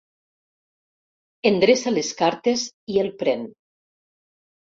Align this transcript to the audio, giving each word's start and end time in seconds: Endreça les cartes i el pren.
Endreça 1.49 1.93
les 1.93 2.09
cartes 2.21 2.63
i 2.93 2.97
el 3.03 3.13
pren. 3.21 3.43